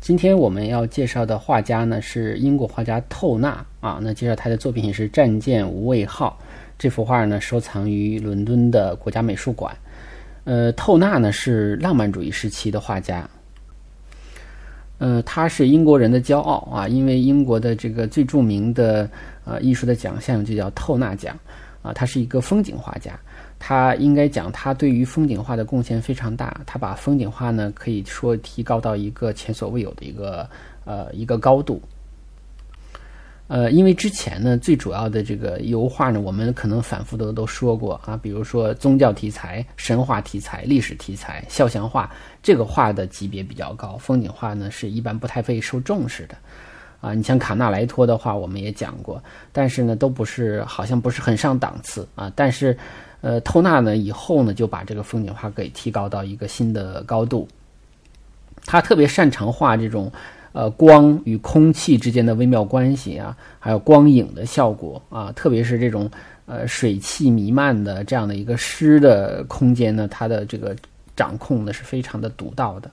[0.00, 6.38] 今天我们要介绍的画家呢是英国画家透纳啊，那介绍他的作品是《战舰无畏号》
[6.78, 9.76] 这幅画呢收藏于伦敦的国家美术馆。
[10.44, 13.28] 呃，透纳呢是浪漫主义时期的画家，
[14.96, 19.10] 呃，他是英国人的骄傲啊，因为英国的这个最著名的
[19.44, 21.38] 呃艺术的奖项就叫透纳奖
[21.82, 23.18] 啊，他是一个风景画家。
[23.58, 26.60] 他应该讲，他对于风景画的贡献非常大。
[26.64, 30.48] 他把风景画呢，可以说提高到一个前所未有的一个
[30.84, 31.82] 呃一个高度。
[33.48, 42.10] 呃，因为之前呢，最主要的这个油画呢，我们可能反复的都说过啊，比如说宗教题材、神话题材、历史题材、肖像画，
[42.42, 43.96] 这个画的级别比较高。
[43.96, 46.36] 风景画呢，是一般不太被受重视的。
[47.00, 52.30] 啊，你像卡纳莱托的话，我们也讲过，但是呢，都不是好像不是很上档次啊。
[52.36, 52.76] 但是。
[53.20, 57.48] 呃，透纳呢以后呢就把这个风景画给提高到一个新的高度。
[58.64, 60.12] 他特别擅长画这种，
[60.52, 66.10] 呃，光与空气之间的微妙关系啊，还有光影的效果啊，特别是这种
[66.46, 70.76] 呃水汽弥漫的这样的一个湿的空间呢，他的这个
[71.16, 72.90] 掌控呢是非常的独到的。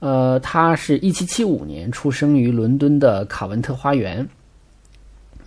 [0.00, 4.28] 呃，他是一七七五年出生于伦敦的卡文特花园。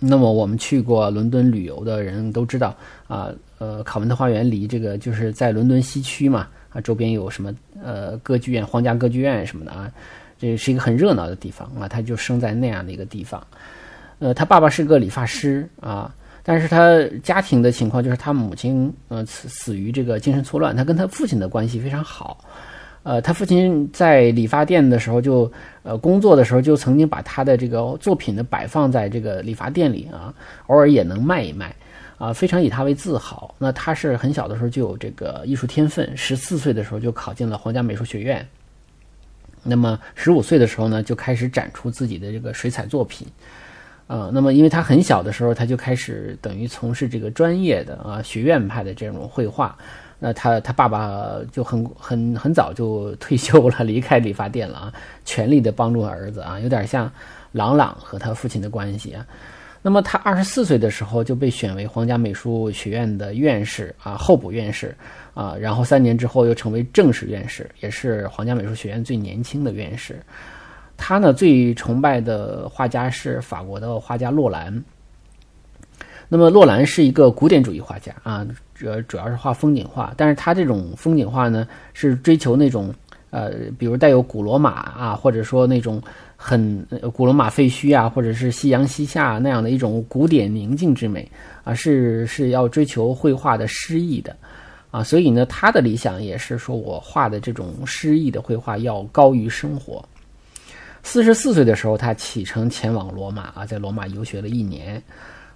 [0.00, 2.74] 那么我们去过伦敦旅游的人都知道
[3.06, 3.30] 啊。
[3.62, 9.88] 呃，考文特花园离这个就是在伦敦西区嘛，啊，周边有什么呃歌剧院、皇家歌剧院什么的啊，
[10.36, 11.86] 这是一个很热闹的地方啊。
[11.86, 13.40] 他就生在那样的一个地方，
[14.18, 22.44] 呃，他爸爸是个理发师啊，但是他家庭的情况就是他母亲呃死死于这个精神错乱，他跟他父亲的关系非常好，
[23.04, 25.48] 呃，他父亲在理发店的时候就
[25.84, 30.34] 呃工作的时候就曾经把他的这个作品呢摆放在这个理发店里啊，
[30.66, 31.72] 偶尔也能卖一卖。
[32.22, 33.52] 啊，非常以他为自豪。
[33.58, 38.46] 那他是很小的时候就有这个艺术天分，十四岁的时候就考进了皇家美术学院。
[39.64, 43.26] 那么十五岁的时候呢，就开始展出自己的这个水彩作品。
[44.06, 49.76] 呃，那么因为他很小的时候，他就开始等于从事这个专业的啊学院派的这种绘画。
[50.20, 54.92] 那他他爸爸就很很很早就退休了， 离开理发店了啊，
[55.24, 57.10] 全力的帮助儿子啊，有点像
[57.50, 59.26] 朗朗和他父亲的关系啊。
[59.84, 64.94] 那么他二十四岁的时候就被选为皇家美术学院的院士啊，候补院士
[65.34, 70.22] 啊，然后三年之后又成为正式院士，也是皇家美术学院最年轻的院士。
[70.96, 74.84] 他呢最崇拜的画家是法国的画家洛兰。
[76.28, 82.94] 那么洛兰是一个古典主义画家啊，主主要是画风景画，但是他这种风景画呢是追求那种
[83.30, 86.00] 呃，比如带有古罗马啊，或者说那种。
[86.44, 91.30] 很古罗马废墟啊，或者是夕阳西下那样的一种古典宁静之美
[91.62, 94.36] 啊，是是要追求绘画的诗意的
[94.90, 100.04] 啊，所以呢，他的理想也是说我画的这种诗意的绘画要高于生活。
[101.04, 105.00] 四十四岁的时候，他启程前往罗马啊，在罗马游学了一年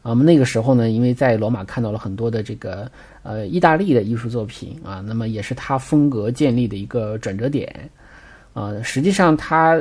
[0.02, 0.12] 啊。
[0.12, 2.88] 那个时候呢，因为在罗马看到了很多的这个
[3.24, 7.90] 呃意大利的艺术作品啊，那么也是他风格建立的一个转折点
[8.54, 8.72] 啊。
[8.84, 9.76] 实际上他。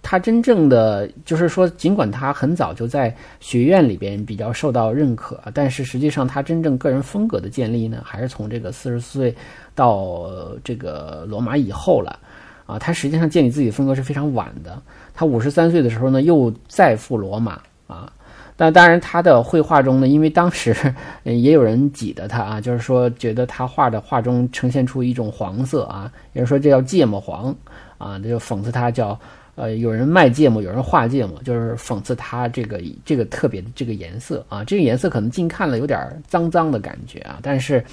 [0.00, 9.34] 他真正的就是说，尽管他很早就在学院里边比较受到认可，但是实际上他真正个人风格的建立呢，还是从这个四十岁
[9.74, 10.30] 到
[10.64, 12.18] 这个罗马以后了。
[12.64, 14.80] 啊，他实际上建立自己的风格是非常晚的。
[15.14, 18.12] 他五十三岁的时候呢，又再赴罗马啊。
[18.56, 20.76] 但当然，他的绘画中呢，因为当时
[21.24, 27.54] 也有人挤得他啊， 就是说觉得他画的画中呈现出一种黄色啊，也就是说这叫芥末黄
[27.98, 29.18] 啊，这就讽刺他叫。
[29.58, 34.62] 呃，有人卖芥末，有人画芥末，就是讽刺他这个这个特别的这个颜色啊。
[34.62, 37.84] 这个颜色可能近看了有点脏脏的感觉啊，但是，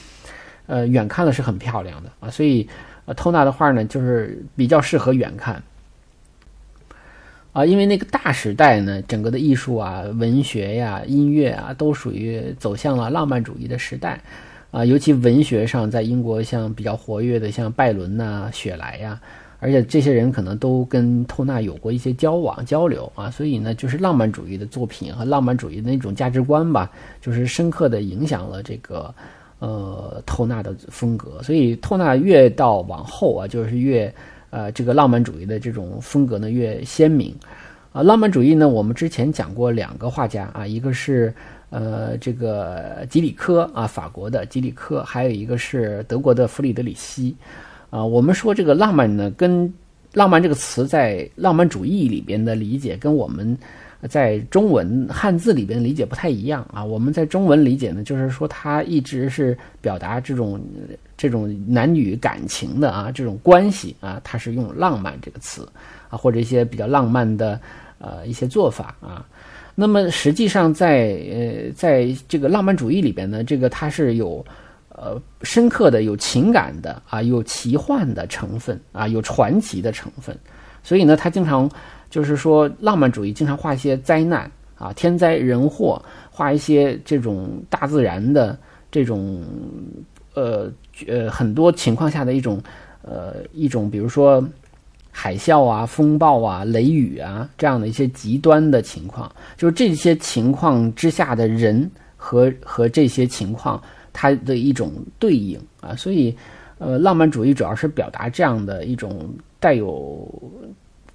[0.68, 2.30] 呃，远看了是很漂亮的啊。
[2.30, 2.70] 所以，
[3.06, 5.60] 呃，透纳的画呢，就是比较适合远看
[7.52, 14.22] 啊，因为那个大时代呢，整个的艺术啊、文学呀、音乐啊，都属于走向了浪漫主义的时代
[14.70, 14.86] 啊。
[14.86, 19.20] 尤其文学上，在英国像比较活跃的，像拜伦呐、雪莱呀。
[19.60, 26.92] 而且这些人可能都跟透纳有过一些交往交流啊，所以呢，就是浪漫主义的作品和浪漫主义的那种价值观吧，
[27.22, 29.14] 就是深刻的影响了这个
[29.60, 31.42] 呃透纳的风格。
[31.42, 34.14] 所以透纳越到往后啊，就是越
[34.50, 37.34] 呃这个浪漫主义的这种风格呢越鲜明
[37.92, 41.34] 啊，浪漫主义呢，我们之前讲过两个画家啊，一个是
[41.70, 47.36] 呃这个吉里科啊，法国的吉里科，还有一个是德国的弗里德里希。
[47.96, 49.74] 啊，我们说这个浪漫呢，跟
[50.12, 53.58] 浪漫这个词在浪漫主义里边的理解，跟我们
[54.10, 56.84] 在中文汉字里边理解不太一样啊。
[56.84, 60.60] 我们在中文理解呢，就是说它一直是表达这种
[61.16, 65.66] 这种男女感情的啊这种关系啊，它是用浪漫这个词
[66.10, 67.58] 啊，或者一些比较浪漫的
[68.00, 69.26] 呃一些做法啊。
[69.74, 74.46] 那么实际上在呃在这个浪漫主义里边呢，这个它是有。
[74.98, 80.34] 呃，深刻的有情感的啊，有奇幻的成分啊，有传奇的成分，
[80.84, 81.70] 所以呢，他经常
[82.10, 86.02] 就是说浪漫主义经常画一些灾难啊，天灾人祸，
[86.32, 88.58] 画一些这种大自然的
[88.90, 89.44] 这种
[90.34, 90.72] 呃
[91.06, 92.62] 呃很多情况下的一种
[93.02, 94.42] 呃一种，比如说
[95.12, 103.84] 海啸啊、风暴啊、雷雨啊这样的一些极端的情况，就是这些情况之下的人和和这些情况。
[104.16, 106.34] 它的一种对应啊，所以，
[106.78, 109.30] 呃，浪漫主义主要是表达这样的一种
[109.60, 110.26] 带有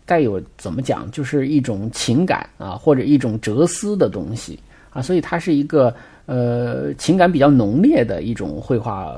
[0.04, 4.58] 带有怎么讲，就是一种情感啊，或者一种哲思的东西
[4.90, 5.94] 啊，所以它是一个
[6.26, 9.16] 呃情感比较浓烈的一种绘画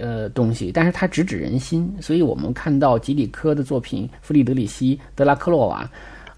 [0.00, 5.86] 呃东西，但是它直指人心，所以我们看到吉里科的作品，弗里德里希·德拉克洛瓦。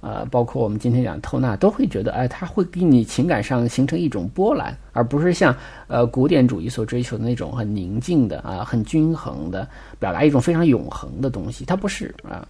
[0.05, 5.57] 呃，包括我们今天讲透纳，都会觉得，哎，它会给你情感上形成一种波澜，而不是像
[5.89, 9.67] 呃古典主义所追求的那种很宁静的啊，很均衡的
[9.99, 11.65] 表达一种非常永恒的东西。
[11.65, 12.47] 它不是啊。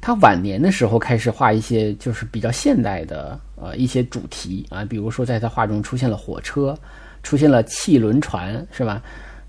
[0.00, 6.74] 他晚年的时候开始画一些就是比较现代的呃一些主题啊，比如说在他画中出现了火车，
[7.22, 9.00] 出现了汽轮船，是吧？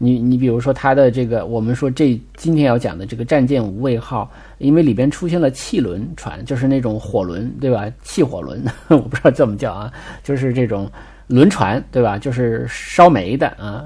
[0.03, 7.89] 你你比如说他的这个，我们说这今天要讲的这个战舰无畏号，因为里边出现了汽轮船，就是那种火轮，对吧？
[8.03, 9.89] 气火轮， 我不知道怎么叫啊，
[10.21, 10.91] 就是这种
[11.27, 12.17] 轮船，对吧？
[12.17, 13.85] 就是烧煤的啊。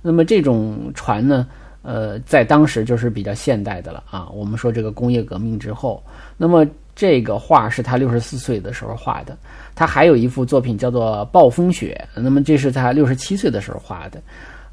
[0.00, 1.46] 那么这种船呢，
[1.82, 4.26] 呃，在当时就是比较现代的了啊。
[4.30, 6.02] 我们说这个工业革命之后，
[6.38, 6.66] 那么
[6.96, 9.36] 这个画是他六十四岁的时候画的。
[9.74, 14.18] 他还有一幅作品叫做《暴风雪》，那么这是他六十七岁的时候画的。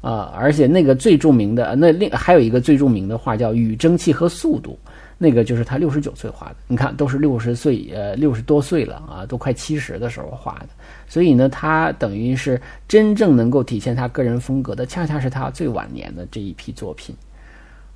[0.06, 4.78] 啊，而且那个最著名的那另还有一个最著名的画叫《与蒸汽和速度》，
[5.18, 6.56] 那个就是他六十九岁画的。
[6.68, 10.68] 你看，都是六十岁，呃，六十多岁了啊，都快七十的时候画的。
[11.08, 17.12] 所以呢，他等于是真正能够体现他个人风格的，恰恰是他最晚年的这一批作品。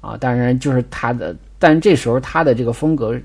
[0.00, 3.16] 啊，当然就是他的，但这时候他的这个风格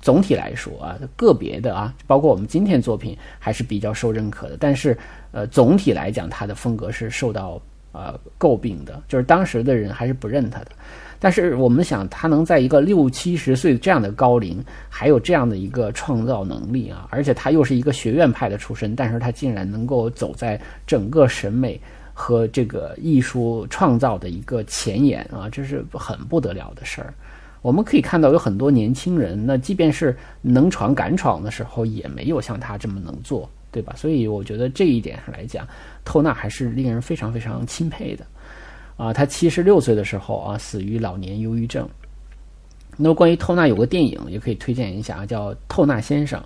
[0.00, 4.56] 总体来说啊，个别的啊，包括我们今天作品还是比较受认可的。
[4.58, 4.98] 但是，
[5.30, 7.62] 呃，总体来讲，他的风格是受到。
[7.92, 10.72] 呃，诟病的就是当时的人还是不认他的，
[11.18, 21.80] 但是我们想他能在一个六七十岁这样的高龄，还有这样的一个创造能力啊，而且他又是一个学院派的出身，但是他竟然能够走在整个审美
[22.14, 27.12] 和这个艺术创造的一个前沿啊，这是很不得了的事儿。
[27.60, 33.48] 我们可以看到有很多年轻人，那即便是能闯敢闯的时候，也没有像他这么能做。
[33.72, 33.94] 对吧？
[33.96, 35.66] 所以我觉得这一点上来讲，
[36.04, 38.24] 透纳还是令人非常非常钦佩的，
[38.96, 41.88] 啊，他七十六岁的时候啊，死于老年忧郁症。
[42.98, 46.38] 那么关于透纳有个电影也可以推荐一下，叫《透纳先生》，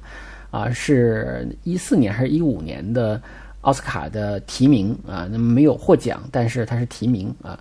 [0.57, 3.21] 啊，是一四年还是一五年的
[3.63, 7.59] 奥斯卡的提名啊，那么没有获奖，但是他是提名啊。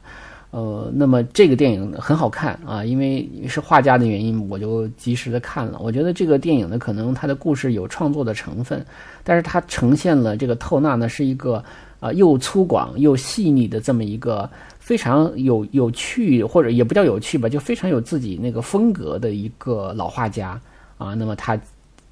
[0.55, 5.79] 呃，那么这个电影很好看啊，因为是画家的原因，我就及时的看了。
[5.81, 8.85] 我觉得这个电影呢，可能它的故事有创作的成分，
[9.21, 11.61] 但是它呈现了这个透纳呢是一个
[11.99, 20.57] 啊又粗犷又细腻的这么一个非常有有趣或者也不叫有趣吧，就非常有自己那个风格的一个老画家
[20.97, 21.13] 啊。
[21.15, 21.59] 那么他。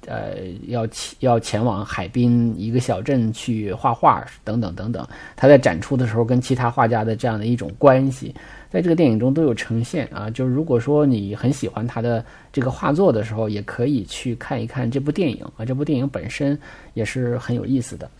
[0.06, 0.86] 呃，要
[1.20, 5.06] 要前往海滨一个小镇去画画，等等等等。
[5.36, 8.34] 他在展出的时候跟其他画家的这样的一种关系，
[8.70, 10.28] 在这个电影中都有呈现啊。
[10.28, 15.64] 就是如果说你很喜欢他的这个画作的时候，也可以去看一看这部电影啊。
[15.64, 16.58] 这部电影本身
[16.94, 18.10] 也是很有意思的。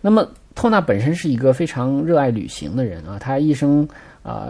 [0.00, 3.86] 那么，托纳本身是一个非常热爱旅行的人啊，他一生
[4.22, 4.48] 啊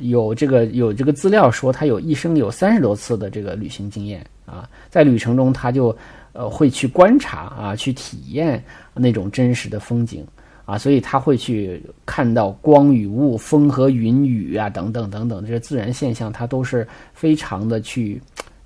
[0.00, 4.24] 有这个有这个资料说，他有一生有三十多次的这个旅行经验。
[4.44, 5.96] 啊，在旅程中，他就
[6.32, 10.26] 呃会去观察啊，去体验那种真实的风景
[10.66, 18.20] 啊，所以他会去看到光与雾、风和云雨啊等等等等这些自然现象，他都是非常的去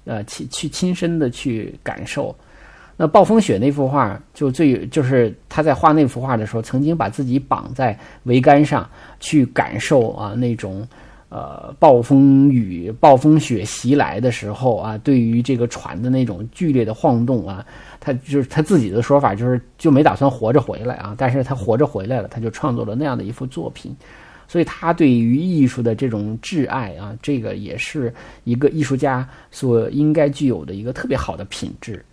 [0.06, 2.34] 呃去去亲身的去感受。
[2.96, 8.88] 那暴风雪那幅画就最就是他在画那幅画的时候，曾经把自己绑在桅杆上
[9.20, 10.84] 去感受啊那种
[11.28, 17.64] 呃暴风雨、暴风雪袭来的时候啊，对于这个船的那种剧烈的晃动啊，
[17.98, 23.94] 他就是他自己的说法，就是就没打算活着回来啊，但是他活着回来了，他就创作了那样的一幅作品。
[24.48, 28.14] 所以他对于艺术的这种挚爱啊，这个也是
[28.44, 32.04] 一个艺术家所应该具有的一个特别好的品质。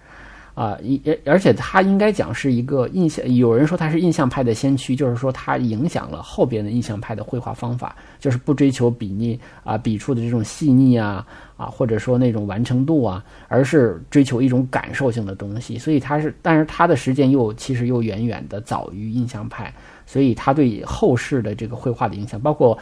[0.55, 11.25] 啊，一而且他应该讲是一个印象，有人说他是印象派的先驱，就是说他影响了后边的印象派的绘画方法，就是不追求笔腻啊、笔触的这种细腻啊
[11.57, 15.79] 啊，或者说那种完成度啊，而是追求一种感受性的东西。
[15.79, 19.73] 所以他是，但是他的时间又其实又远远的早于印象派，
[20.05, 22.77] 所以他对后世的这个绘画的影响，包括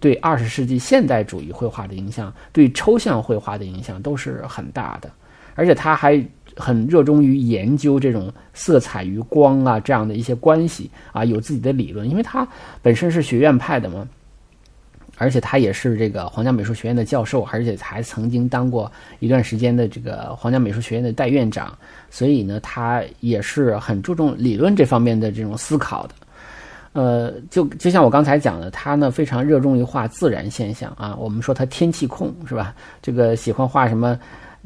[0.00, 5.08] 对二十世纪现代主义绘画的影响，对抽象绘画的影响都是很大的，
[5.54, 6.20] 而且他还。
[6.56, 12.46] 很热衷于研究这种色彩与光啊这样的一些关系啊，有自己的理论，因为他
[12.80, 14.06] 本身是学院派的嘛，
[15.18, 21.76] 而且他也是这个皇家美术学院的教授，而且还曾经当过一段时间的这个皇家美术学院的代院长，
[22.10, 26.14] 所以呢，他也是很注重理论这方面的这种思考的。
[26.92, 32.72] 呃，就就像我刚才讲的，他呢非常热衷于画自然现象啊，我们说他天气控是吧？
[33.02, 34.16] 这个喜欢画什么？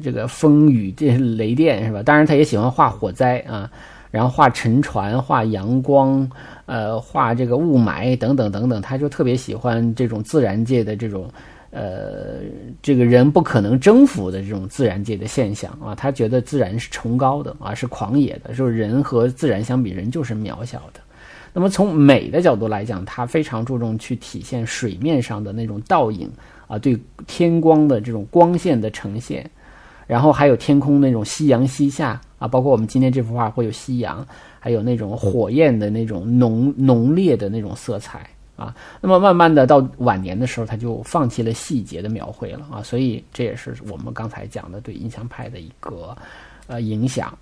[0.01, 2.01] 这个风雨这雷电是吧？
[2.01, 3.69] 当然，他也喜欢画火灾啊，
[4.11, 6.29] 然后画沉船、画阳光，
[6.65, 8.81] 呃，画这个雾霾等等等等。
[8.81, 11.29] 他就特别喜欢这种自然界的这种，
[11.71, 12.39] 呃，
[12.81, 15.93] 这个人不可能征服的这种自然界的现象啊。
[15.93, 21.01] 他觉得自然是崇高的啊，是狂野的，就是人和自然相比，人就是渺小的。
[21.51, 26.29] 那么从美的角度来讲，他非常注重去体现水面上的那种倒影
[26.67, 29.49] 啊，对天光的这种光线的呈现。
[30.09, 34.27] 然后还有天空那种夕阳西下啊，包括我们今天这幅画会有夕阳，
[34.59, 38.75] 还有那种火焰的那种浓浓烈的那种色彩啊。
[38.99, 42.81] 那么慢慢的到晚年的时候，他就放弃了细节的描绘了啊。
[42.81, 46.17] 所以这也是我们刚才讲的对印象派的一个
[46.65, 47.37] 呃影响。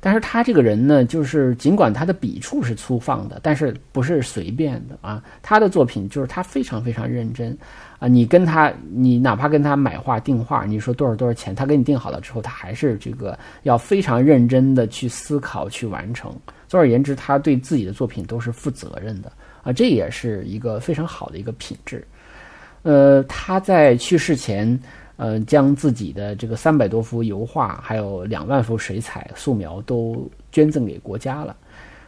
[0.00, 5.22] 但是他这个人呢，就是尽管他的笔触是粗放的，但是不是随便的啊。
[5.42, 7.56] 他的作品就是他非常非常认真。
[7.98, 16.30] 啊，你跟他，你哪怕跟他买画定画，你说多少多少钱，他给你定好了之后，他还是这个要非常认真的去思考去完成。
[16.68, 22.06] 总而言之，他对自己的作品都是负责任的啊，这也是一个非常好的一个品质。
[22.82, 24.78] 呃，他在去世前，
[25.16, 31.56] 呃，将自己的这个三百多幅油画，还有两万幅水彩素描都捐赠给国家了。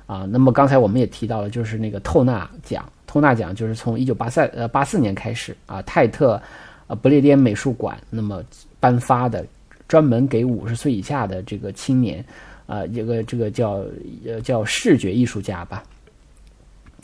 [0.06, 2.90] 啊，那么刚才我们也提到了，就是那个透纳奖。
[3.06, 6.40] 透纳奖就是从一九八三呃八四年开始啊，泰特，
[6.86, 8.42] 呃不列颠美术馆那么
[8.78, 9.46] 颁发的，
[9.86, 12.22] 专门给五十岁以下的这个青年，
[12.66, 13.82] 啊，这个这个叫
[14.26, 15.82] 呃叫视觉艺术家吧，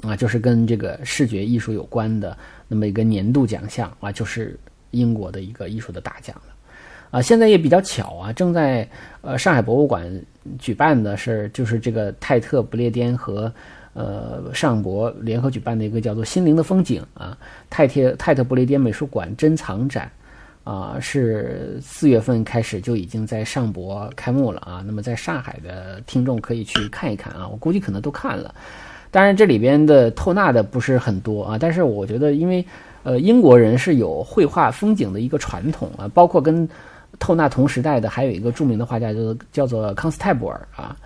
[0.03, 2.37] 啊，就是跟这个视觉艺术有关的
[2.69, 4.59] 那么一个年度奖项啊，就是
[4.95, 8.89] 英国的一个艺术的大奖了，啊，现在也比较巧啊，正在
[9.21, 10.09] 呃上海博物馆
[10.59, 13.53] 举办的是就是这个泰特不列颠和。
[13.97, 17.39] 呃，上博联合举办的一个叫做“心灵的风景”啊，
[17.71, 20.11] 泰特泰特不列颠美术馆珍藏展，
[20.65, 24.83] 啊，是四月份开始就已经在上博开幕了啊。
[24.85, 28.53] 那么在上海的听众可以去看一看啊，我估计可能都看了。
[29.13, 32.67] 当然这里边的透纳的不是很多啊，但是我觉得，因为
[33.05, 36.69] 呃英国人是有绘画风景的一个传统啊，包括跟
[37.21, 40.97] 透纳同时代的还有一个著名的画家，叫做叫做康斯泰布尔啊。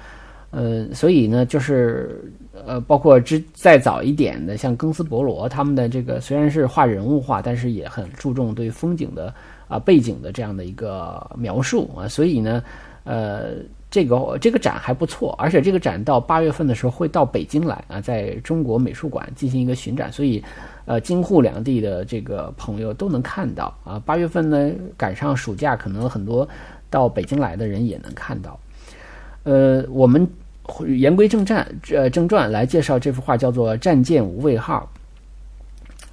[0.50, 2.32] 呃，所以呢，就是
[2.66, 9.34] 呃，包括之再早一点的，像庚斯伯罗他们的这个，虽然是画人物画，但是也很注重对风景的
[9.68, 12.08] 啊背景的这样的一个描述啊。
[12.08, 12.62] 所以呢，
[13.04, 13.56] 呃，
[13.90, 20.42] 这个这个展还不错，而且这个展到八月份的时候会到北京来啊，在中国美术馆进行一个巡展，所以
[20.88, 24.00] 呃，京沪两地的这个朋友都能看到啊。
[24.06, 26.48] 八月份呢，赶上暑假，可能很多
[26.88, 28.58] 到北京来的人也能看到。
[29.42, 30.26] 呃，我们
[30.86, 34.90] 言归正传，呃，正传来介绍这幅画，叫做《战舰无畏号》。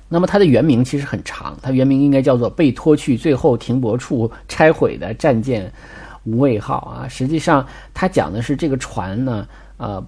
[0.10, 5.72] 那么它的原名其实很长，它原名应该叫做《被拖去最后停泊处拆毁的战舰
[6.26, 7.08] 无畏号》啊。
[7.08, 10.06] 实际上，它讲的是这个船呢，呃，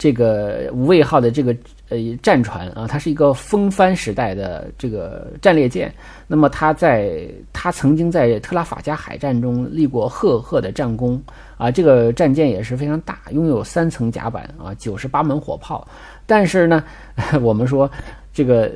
[0.00, 1.54] 这个无畏号的这个
[1.90, 5.92] 呃战船啊，它是一个风帆时代的这个战列舰。
[6.26, 11.22] 那么它在它曾经在特拉法加海战中立过赫赫的战功。
[11.58, 15.86] 啊，这个战舰也是非常大，拥有三层甲板啊，九十八门火炮。
[16.24, 16.82] 但是呢，
[17.42, 17.90] 我们说
[18.32, 18.72] 这个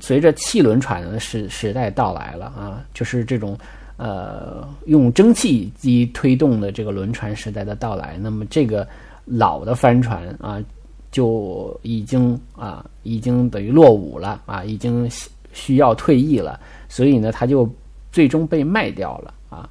[0.00, 3.58] 随着汽轮船的时时代到来了啊，就是这种
[3.96, 8.86] 呃用蒸汽机推动的这个轮船时代的到来，那么这个
[9.28, 10.58] 老的帆船啊
[11.10, 15.08] 就已经啊已经等于落伍了啊，已经
[15.52, 16.58] 需要退役了，
[16.88, 17.68] 所以呢，他就
[18.12, 19.68] 最终被卖掉了啊。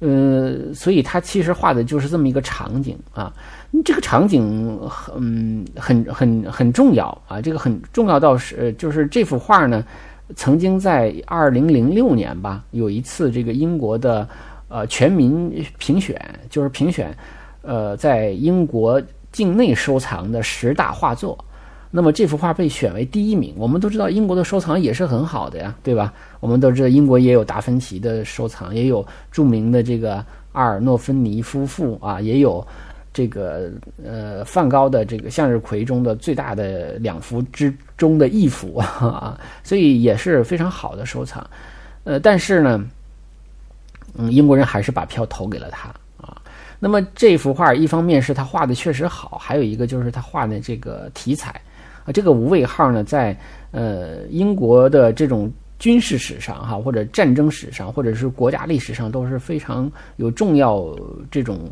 [0.00, 3.32] 呃，所以他其实画的就是这么一个场景啊。
[3.84, 9.84] 这个场景很很很很重要啊，这个很重要到是就是这幅画呢，
[10.34, 14.26] 曾经在二零零六年吧，有一次这个英国的
[14.68, 16.18] 呃全民评选，
[16.48, 17.16] 就是评选
[17.62, 19.00] 呃在英国
[19.32, 21.42] 境内收藏的十大画作，
[21.90, 23.54] 那么这幅画被选为第一名。
[23.56, 26.12] 我们都知道英国的收藏也是很好的呀，对吧？
[26.40, 32.66] 我们都知道英国也有达芬奇的收藏，也有著名的这个阿尔诺芬尼夫妇啊，也有。
[33.12, 33.72] 这个
[34.04, 41.44] 呃，梵高的这个向日葵中的最大的两幅之中的一幅啊，所以也是非常好的收藏。
[42.04, 42.84] 呃，但是呢，
[44.14, 45.92] 嗯，英国人还是把票投给了他。
[46.80, 51.50] 那么这幅画，一方面是他画的确实好，还有一个就是他画的这个题材
[52.04, 52.10] 啊。
[52.10, 53.38] 这个无畏号呢，在
[53.70, 60.92] 呃英国的这种军事史上哈，或者战争史上，或者是国家历史上都是非常有重要
[61.30, 61.70] 这种。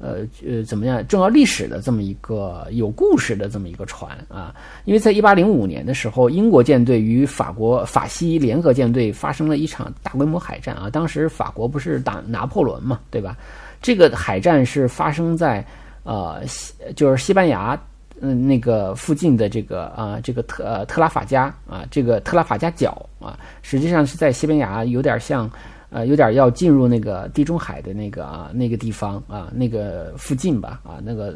[0.00, 1.04] 呃呃，怎么样？
[1.08, 10.88] 重要历史的这么一个有故事的这么一个船啊，因为在一八零五年的时候，英国舰队与法国法西联合舰队发生了一场大规模海战啊。
[10.88, 13.36] 当时法国不是打拿破仑嘛，对吧？
[13.80, 15.64] 这个海战是发生在
[16.04, 17.80] 呃西，就是西班牙
[18.20, 25.50] 嗯那个附近的这个啊这个特呃特拉法加啊这个特拉法加角啊，实际上是在西班牙有点像。
[25.90, 31.34] 呃，有点要进入那个地中海的那个啊那个地方啊那个附近吧啊那个，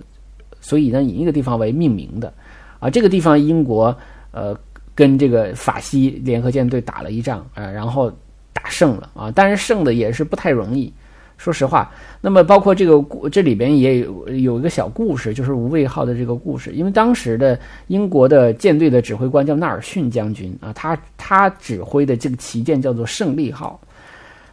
[0.61, 2.31] 所以呢以那个地方为命名的，
[2.79, 3.97] 啊这个地方英国
[4.31, 4.55] 呃
[4.95, 8.13] 跟这个法西联合舰队打了一仗啊然后
[8.53, 10.93] 打胜了啊，但是胜的也是不太容易，
[11.43, 11.91] 说实话。
[12.21, 17.59] 那么包括这个故这里边也有有一个小故事，就是无畏号的这个故事，因为当时的
[17.89, 23.81] 英国的舰队的指挥官叫纳尔逊将军啊，他他指挥的这个旗舰叫做胜利号。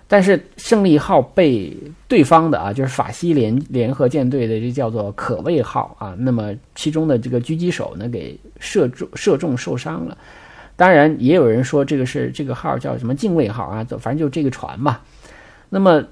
[0.08, 1.72] 但是胜利号被
[2.08, 10.18] 对方的啊，就是法西联联合舰队的这叫做可畏号啊，那么其中的这个狙击手呢给射中射中受伤了。
[10.76, 15.04] 当然也有人说这个是这个号叫什么敬畏号啊，反正就这个船吧。
[15.70, 16.04] 那么。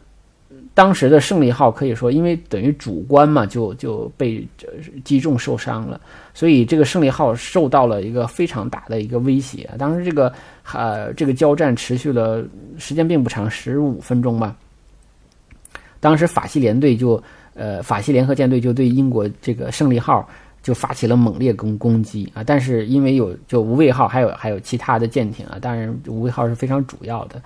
[0.78, 4.48] 当时的胜利号可以说，因为等于主观嘛，就就被
[5.04, 6.00] 击中受伤了，
[6.36, 9.68] 所以这个胜利号受到了一个非常大的一个威胁。
[9.80, 10.32] 当时这个
[10.72, 12.46] 呃这个交战持续了
[12.78, 14.56] 时间并不长，十五分钟吧。
[16.00, 17.20] 当时法西联队就
[17.56, 20.30] 呃法西联合舰队就对英国这个胜利号
[20.62, 27.42] 就发起了猛烈攻攻击啊，但是因为有就无畏号还有还有其他的舰艇啊，当然无畏号是非常主要的，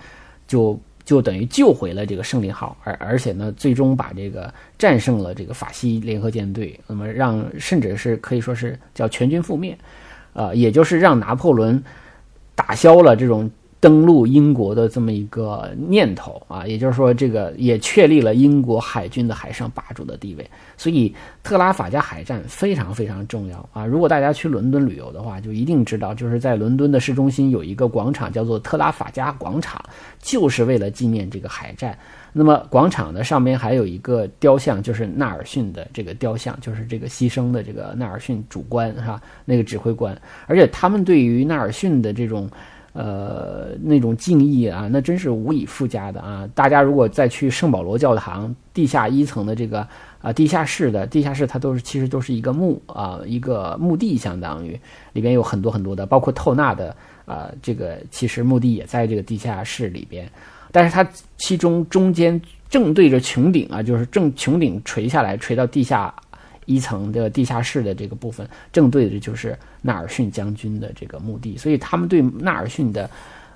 [0.48, 0.78] 就。
[1.12, 9.78] 就等于救回了这个胜利号，而而且呢，最终把这个战胜了这个法西联合舰队，那么让甚至是可以说是叫全军覆灭，
[10.32, 11.84] 呃，也就是让拿破仑
[12.56, 13.52] 打消了这种。
[13.82, 20.48] 登陆英国的这么一个念头啊，也就是说，这个也确立了英国海军的海上霸主的地位。
[20.78, 23.84] 所以，特拉法加海战非常非常重要啊！
[23.84, 29.84] 如果大家去伦敦旅游的话，就一定知道，就是在伦敦的市中心有一个广场，叫做特拉法加广场，
[30.22, 31.98] 就是为了纪念这个海战。
[32.34, 40.16] 那么，广场的上面还有一个雕像，就是纳尔逊的这个雕像，就是这个牺牲的这个纳尔逊主官哈，那个指挥官。
[40.46, 42.48] 而且，他们对于纳尔逊的这种。
[42.94, 46.46] 呃，那种敬意啊，那真是无以复加的啊！
[46.54, 49.88] 大家如果再去圣保罗教堂地下一层的这个
[50.22, 54.78] 啊地下室的地下室，它都是其实都是一个墓啊，一个墓地，相当于
[55.14, 56.94] 里边有很多很多的，包括透纳的
[57.26, 60.30] 啊，这个其实墓地也在这个地下室里边，
[60.72, 66.14] 但是它其中中间正对着穹顶啊，就是正穹顶垂下来，垂到地下。
[66.66, 73.10] 一层的地下室的这个部分，正对的就是纳尔逊将军的这个墓地，所以他们对纳尔逊的，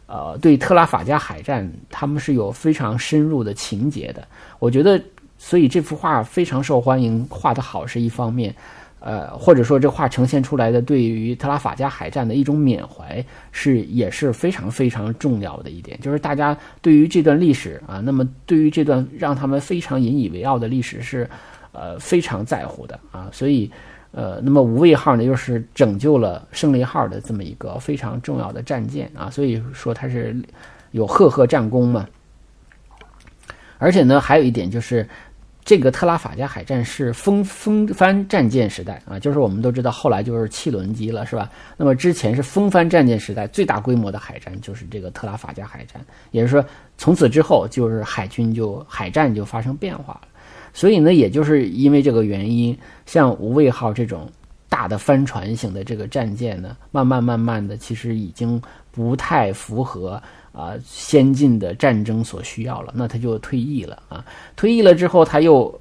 [0.07, 4.27] 呃，对特拉法加海战，他们是有非常深入的情节的。
[4.59, 4.99] 我觉得，
[5.37, 8.53] 所以这幅画非常受欢迎，画得好是一方面，
[8.99, 21.29] 呃，或者说这画呈现出来的对于特拉法加海战的一种缅怀，是也是非常非常重要的一点，就是大家对于这段历史啊，那么对于这段让他们非常引以为傲的历史是。
[21.75, 23.69] 呃，非常在乎的啊，所以，
[24.11, 30.35] 呃，那么无畏号呢，又是拯救了胜利号的这么一个非常重要的战舰啊，所以说它是
[30.91, 32.07] 有赫赫战功嘛。
[33.77, 35.05] 而且呢，还有一点就是，
[35.65, 41.51] 这个特拉法加海战是风风帆战舰时代啊，就是我们都知道后来就是汽轮机了，是吧？
[41.75, 46.65] 那么之前是风帆战舰时代最大规模的海战就是这个特拉法加海战，也就是说，
[46.97, 50.27] 从此之后就是海军就海战就发生变化了。
[50.75, 54.29] 所以呢，也就是因为这个原因，像无畏号这种
[54.67, 58.61] 大的帆船型的这个战舰呢，慢慢慢慢的，其实已经
[58.91, 64.23] 不太符合啊先进的战争所需要了，那他就退役了啊。
[64.57, 65.73] 退役了之后，他又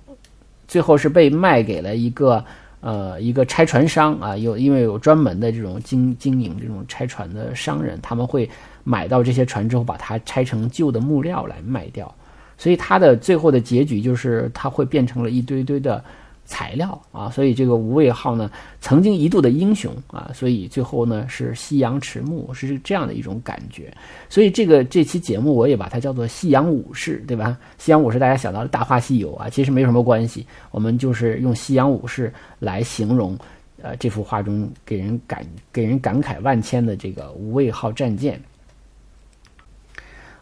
[0.68, 2.44] 最后是被卖给了一个
[2.80, 8.48] 呃一个拆船商啊，有因为有专门的这种经经营这种拆船的商人，他们会
[8.84, 12.14] 买到这些船之后，把它拆成旧的木料来卖掉，
[12.58, 16.02] 所以他的最后的结局就是他会变成了一堆堆的。
[16.46, 23.90] 材料啊，所以这个无畏号呢，曾经一度的英雄啊，所以最后呢是夕阳迟暮，是这样的一种感觉。
[24.28, 27.56] 所以这个这期节目我也把它叫做夕阳武士，对吧？
[27.78, 33.34] 夕阳武士大家想到了《大话西游》啊，其实没有什么关系，我们就是用夕阳武士来形容，
[33.80, 38.38] 呃，这幅画中给人感给人感慨万千的这个无畏号战舰。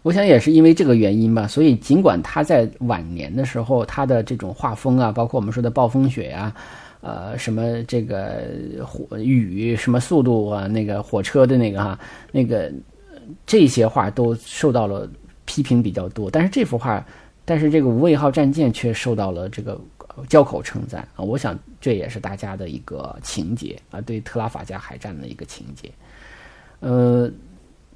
[0.02, 6.52] 我想也是因为这个原因吧，所以尽管他在晚年的时候，他的这种画风啊，包括我们说的暴风雪呀，
[7.02, 8.42] 呃，什么这个
[8.84, 11.96] 火雨什么速度啊，那个火车的那个哈，
[12.32, 12.72] 那个
[13.46, 15.08] 这些画都受到了
[15.44, 16.28] 批评比较多。
[16.28, 17.06] 但是这幅画，
[17.44, 19.80] 但是这个无畏号战舰却受到了这个
[20.28, 21.22] 交口称赞啊。
[21.22, 25.88] 我想这也是大家的一个情节啊，对特拉法加海战的一个情节，
[26.80, 27.30] 呃。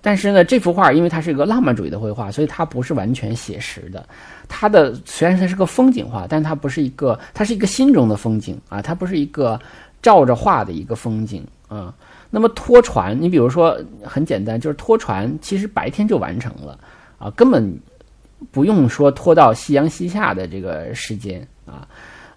[0.06, 4.08] 但是呢，这幅画因为它是一个浪漫主义的绘画，所以它不是完全写实的。
[4.46, 9.60] 它的虽然它是个风景画，但它不是一个，它是一个心中的风景啊，它不是一个
[10.00, 11.92] 照着画的一个风景啊。
[12.30, 16.78] 那么拖船，你比如说很简单，就是拖船，其实白天就完成了
[17.18, 17.76] 啊，根本
[18.52, 21.88] 不用说拖到夕阳西下的这个时间啊。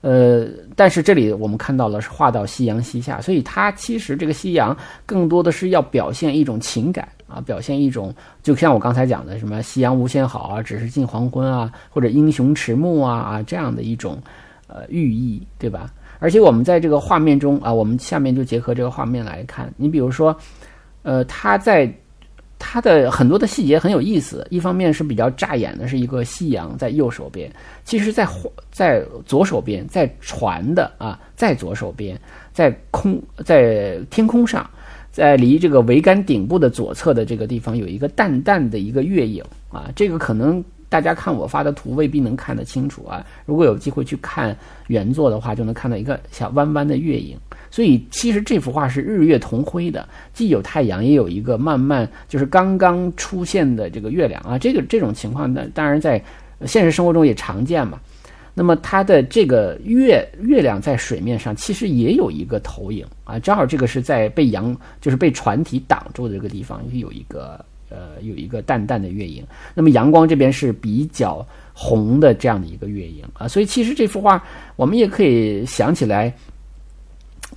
[0.02, 7.08] 呃，但是这里我们看到了是画到夕阳西下，所以它其实这个夕阳更多的是要表现一种情感。
[7.30, 14.22] 啊，表现一种，就像我刚才讲的，什么夕阳无限好啊，只是近黄昏啊，或者英雄迟暮啊啊这样的一种，
[14.68, 15.94] 呃寓意，对吧？
[16.20, 20.36] 而且我们在这个画面中啊，我们下面就结合这个画面来看，你比如说，
[21.04, 21.90] 呃，他在
[22.58, 27.50] 他的很多的细节很有意思，一方面是比较扎眼的，是一个夕阳在右手边，
[27.86, 28.28] 其实，在
[28.70, 32.20] 在左手边，在船的啊，在左手边，
[32.52, 34.70] 在空在天空上。
[35.12, 43.26] 在离这个桅杆顶部的左侧的这个地方，有一个淡淡的一个月影啊，这个可能大家看我发的图未必能看得清楚啊。
[43.46, 44.56] 如果有机会去看
[44.88, 47.38] 原作的话，就能看到一个小弯弯的月影。
[47.72, 54.58] 所以其实这幅画是日月同辉的，既有太阳，也有一个慢慢就是刚刚出现的这个月亮啊。
[54.58, 56.20] 这个这种情况呢，当然在
[56.66, 58.00] 现实生活中也常见嘛。
[58.60, 69.46] 那么它的这个月月亮在水面上其实也有一个投影啊，正好这个是在被阳就是被船体挡住的这个地方有一个呃有一个淡淡的月影。
[69.74, 74.44] 那么阳光这边是比较红的这样的一个月影啊，所以其实这幅画
[74.76, 76.36] 我们也可以想起来。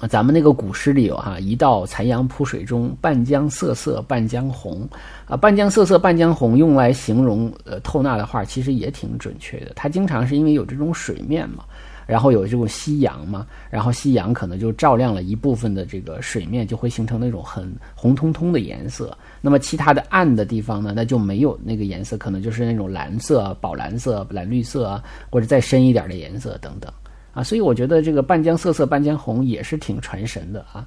[0.09, 4.89] 咱们那个古诗里有哈，一道残阳铺水中，半江瑟瑟半江红。
[5.27, 9.73] 啊，半江瑟瑟半江红，用来形容呃透纳的画，其实也挺准确的。
[9.77, 11.65] 它经常是因为有这种水面嘛，
[12.07, 19.17] 然后有这种夕阳嘛，然后夕阳可能就照亮了一部分的这个水面，就会形成那种很红彤彤的颜色。
[19.41, 26.93] 那么其他的暗的地方呢，那就没有那个颜色，可能就是那种蓝色、宝蓝色、蓝绿色啊，或者再深一点的颜色等等。
[27.35, 30.87] 啊，所以我觉得这个半江瑟瑟半江红也是挺传神的啊，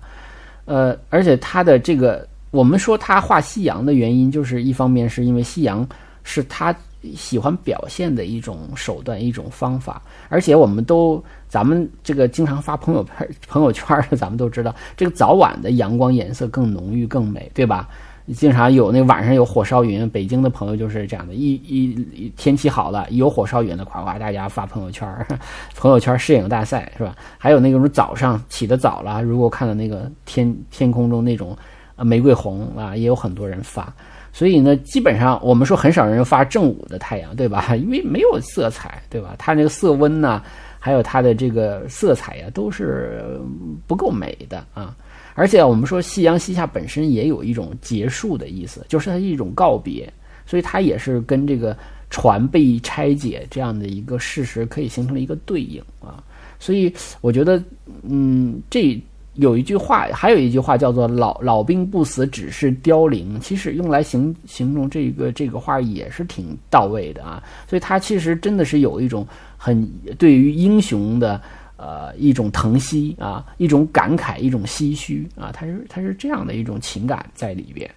[0.65, 5.87] 呃，而且他的这个，我们说他画夕阳的原因，就是一方面是因为夕阳
[6.23, 6.75] 是他
[7.15, 17.89] 喜欢表现的一种手段、一种方法，而且我们都咱们这个经常发朋友圈 朋友圈的，咱们都知道，这个早晚的阳光颜色更浓郁、更美，对吧？
[18.33, 25.07] 经常有那晚上有火烧云，北京的朋友就是这样的，一一天气好了，有火烧云的，夸夸大家发朋友圈，
[25.77, 27.15] 朋友圈摄影大赛是吧？
[27.37, 31.55] 还有那种早上起得早了，如果看到那个天天空中那种
[31.97, 33.93] 玫瑰红啊，也有很多人发。
[34.33, 37.73] 所以呢，基本上我们说很少人发正午的太阳，对吧？
[37.77, 39.33] 因为没有色彩，对吧？
[39.37, 40.41] 它那个色温呢，
[40.77, 43.39] 还有它的这个色彩呀，都是
[43.87, 44.93] 不够美的啊。
[45.37, 50.11] 而且我们说夕阳西下本身也有一种结束的意思，就是它一种告别，
[50.45, 51.77] 所以它也是跟这个
[52.09, 56.23] 船被拆解这样的一个事实可以形成了一个对应啊。
[56.57, 57.61] 所以我觉得，
[58.03, 58.97] 嗯，这
[59.33, 67.43] 有一句话，还有一句话叫做“老老兵不死，只是凋零”，其实用来形形容这个这个话也是挺到位的啊。
[67.69, 69.85] 所以它其实真的是有一种很
[70.17, 71.41] 对于英雄的。
[71.77, 77.89] 呃，一种疼惜啊，一种感慨，一种唏嘘啊，它是它是这样的一种情感在里边。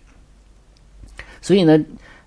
[1.40, 1.78] 所以呢，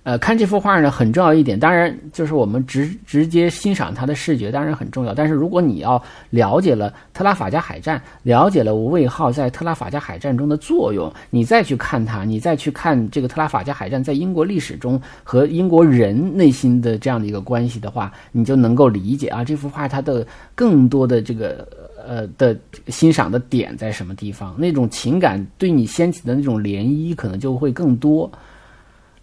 [0.04, 21.68] 呃，看这幅画呢很重要一点，当然就是我们直直接欣赏它的视觉当然很重要，但是如果你要了解了特拉法加海战，了解了无畏号在特拉法加海战中的作用，你再去看它，你再去看这个特拉法加海战在英国历史中和英国人内心的这样的一个关系的话，你就能够理解啊，这幅画它的更多的这个
[22.08, 28.32] 呃的欣赏的点在什么地方，那种情感对你掀起的那种涟漪可能就会更多。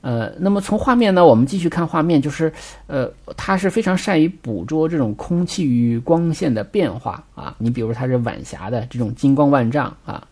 [0.00, 2.52] 呃，那么从画面呢，我们继续看画面，就是，
[2.86, 7.54] 呃，他是非常善于捕捉这种空气与光线的变化啊。
[7.58, 10.26] 你比如他是晚霞的这种金光万丈啊，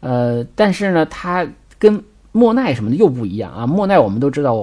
[0.00, 1.46] 呃，但是呢，他
[1.78, 3.66] 跟莫奈什么的又不一样啊。
[3.66, 4.54] 莫奈我们都知道，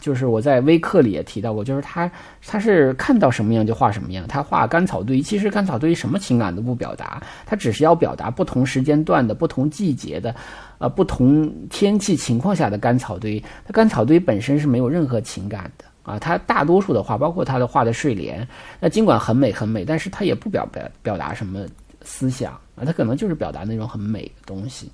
[0.00, 2.10] 就是我在微课里也提到过，就是他
[2.46, 4.26] 他是看到什么样就画什么样。
[4.28, 10.34] 他画干草堆，其实干草堆什么情感都不表达，他只是要表达不同时间段的不同季节的。
[10.78, 16.18] 呃，不同天气情况下的干草堆，它干草堆本身是没有任何情感的啊。
[16.18, 18.46] 它大多数的画，包括它的画的睡莲，
[18.80, 21.64] 那尽管很美很美，但是它也不表表表达什么
[22.02, 24.90] 思想啊，它可能就是表达那种很美的东西。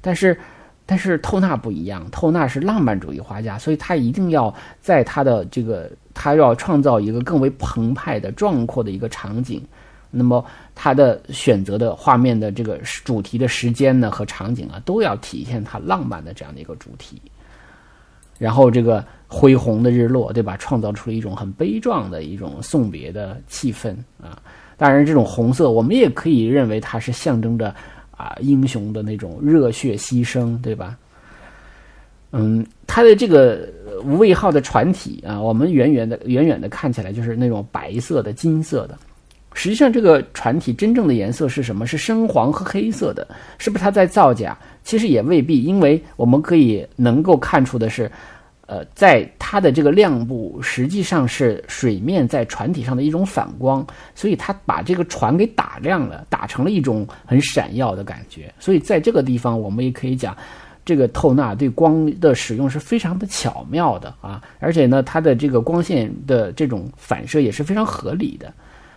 [0.00, 0.36] 但是，
[0.86, 9.62] 但是透纳不一样，透纳是浪漫主义画家，所以他一定要在他的这个，他要创造一个更为澎湃的、壮阔的一个场景。
[10.10, 10.44] 那么，
[10.74, 17.20] 他的选择的画面的这个主题的时间呢和场景啊，都要体现他浪漫的这样的一个主题。
[18.38, 20.56] 然后，这个恢宏的日落，对吧？
[20.56, 24.38] 创造出了一种很悲壮的一种送别的气氛啊。
[24.76, 27.74] 当然，这种红色我们也可以认为它是象征着
[28.16, 30.96] 啊英雄的那种热血牺牲，对吧？
[32.32, 33.68] 嗯，它的这个
[34.04, 38.98] 无畏号的船体啊，我们远远的远远的看起来就是那种白色的、金色的。
[39.56, 41.86] 实际上，这个船体真正的颜色是什么？
[41.86, 43.24] 是深黄和黑色的，
[43.56, 44.58] 是不是它在造假？
[44.82, 48.10] 其实也未必，因为我们可以能够看出的是，
[48.66, 58.52] 呃，在它的这个亮部实际上是水面在船体上的一种反光，所以它把这个船给打亮了，打成了一种很闪耀的感觉。
[58.58, 60.34] 所以在这个地方，我们也可以讲，
[60.84, 68.52] 这个透纳对光的使用是非常的巧妙的啊，而且呢，它的这个光线的这种反射也是非常合理的。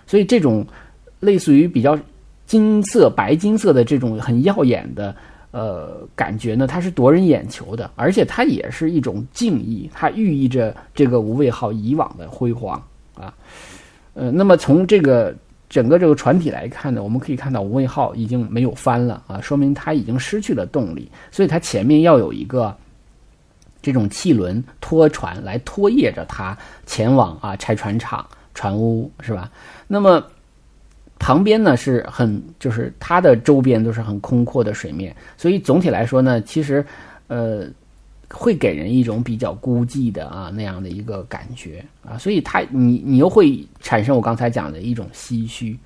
[0.05, 0.65] 所以这种
[1.19, 1.99] 类似于比较
[2.45, 5.13] 金色、白金色的这种很耀眼的
[5.57, 12.79] 呃感觉呢，它是夺人眼球的，而且它也是一种敬意，它寓意着这个无畏号以往的辉煌
[13.15, 13.33] 啊。
[14.13, 15.35] 呃，那么从这个
[15.67, 22.77] 整个这个船体来看呢，我们可以看到无畏号已经没有帆了啊，说明它已经失去了动力，所以它前面要有一个
[23.81, 28.23] 这种汽轮拖船来拖曳着它前往啊拆船厂。
[28.53, 29.51] 船屋是吧？
[29.87, 30.23] 那么
[31.19, 36.85] 旁边呢是很，就是它的周边都是很空阔的水面，所以总体来说呢，其实
[37.27, 37.65] 呃
[38.29, 45.77] 会给人一种比较孤寂的啊那样的一个感觉啊，所以它你你又会产生我刚才讲的一种唏嘘。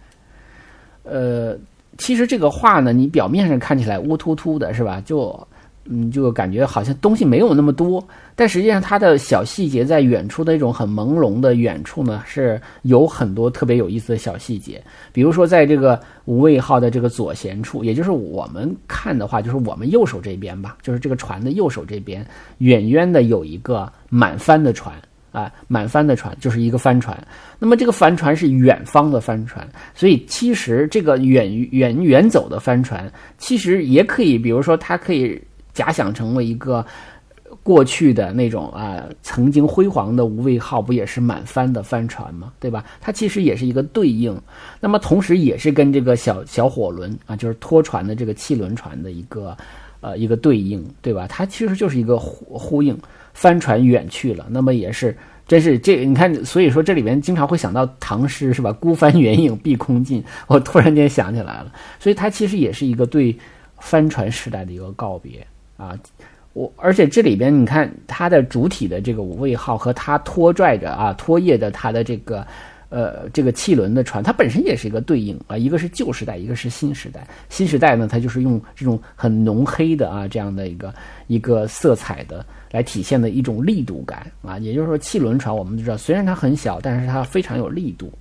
[1.03, 1.57] 呃，
[1.97, 5.01] 其实这个画呢，你表面上看起来乌突突的是吧？
[5.03, 5.47] 就
[5.85, 14.79] 嗯，就感觉好像东西没有那么多，但实际上它的小细节在远处的一种很朦胧的远处呢，是有很多特别有意思的小细节。
[15.11, 22.23] 比如说，在这个无畏号的这个左舷处，也就是我们看的话，就是我们右手这边吧，就是这个船的右手这边，
[22.59, 24.93] 远远的有一个满帆的船
[25.31, 27.17] 啊，满帆的船就是一个帆船。
[27.57, 35.41] 那么这个帆船是远方的帆船，所以其实这个远远远走的帆船，其实也可以，比如说它可以。
[35.81, 36.85] 假想成为一个
[37.63, 42.53] 过去的那种啊，曾经辉煌的无畏号，不也是满帆的帆船吗？
[42.59, 42.85] 对吧？
[43.01, 44.39] 它其实也是一个对应，
[44.79, 49.57] 那么同时也是跟这个小小火轮啊，就是拖船的这个汽轮船的一个
[50.01, 51.25] 呃一个对应，对吧？
[51.27, 52.95] 它其实就是一个呼呼应，
[53.33, 55.17] 帆船远去了，那么也是
[55.47, 58.71] 真是这你看，所以说这里面经常会想到唐诗是吧？
[58.71, 63.35] 孤帆远影碧空尽，我突然间想起来了，所以它其实也是一个对
[63.79, 65.45] 帆船时代的一个告别。
[65.81, 65.97] 啊，
[66.53, 72.45] 我而且这里边你看它的主体的这个五位号和它拖拽着啊拖曳的它的这个
[72.89, 77.25] 呃这个汽轮的船，它本身也是一个对应啊，一个是旧时代，一个是新时代。
[77.49, 80.93] 新时代呢，它就是用这种很浓黑的啊这样的一个
[81.25, 88.13] 一个色彩的来体现的一种力度感啊，也就是说汽轮船我们都知道，虽然它很小，但是它非常有力度。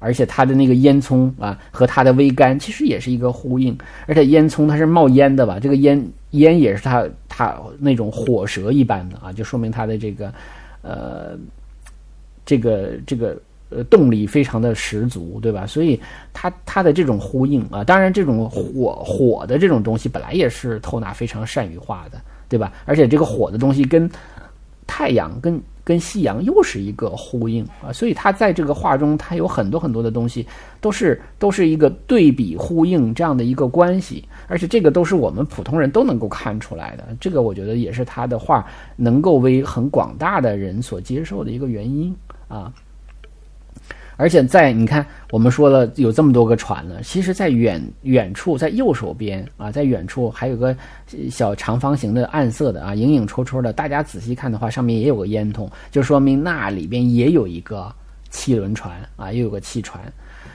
[0.00, 3.76] 而且它的那个烟囱啊，和它的桅杆其实也是一个呼应。
[4.06, 5.58] 而且烟囱它是冒烟的吧？
[5.58, 10.32] 这个烟烟也是他他那种火舌一般的啊，就说明他的这个
[10.82, 11.38] 呃
[12.44, 13.36] 这个这个
[13.70, 15.66] 呃动力非常的十足，对吧？
[15.66, 16.00] 所以
[16.32, 22.72] 他他的这种呼应啊，当然这种火火的这种东西本来也是透纳非常善于画的，对吧？
[22.84, 24.10] 而且这个火的东西跟。
[24.88, 30.44] 太阳跟跟夕阳又是一个呼应啊，所以他在这个画中，他有很多很多的东西
[30.80, 37.06] 都是都是一个对比呼应这样的一个关系，而且这个都是我们普通人都能够看出来的。
[37.20, 42.14] 这个我觉得也是他的画能够为很广大的人所接受的一个原因
[42.48, 42.72] 啊。
[44.20, 50.76] 而且在你看，我们说了有这么多个船呢，其实，在远远处，在右手边啊，在远处还有个
[51.30, 53.72] 小长方形的暗色的啊，影影绰绰的。
[53.72, 57.94] 大家仔细看的话，上面也有个烟筒，就说明那里边也有一个
[58.28, 60.02] 汽轮船啊，又有个汽船。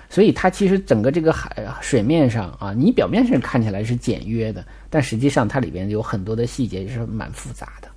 [0.10, 1.50] 所以它其实整个这个海
[1.80, 7.88] 水面上啊，你表面上看起来是简约的，但实际上它里边有很多的细节是蛮复杂的。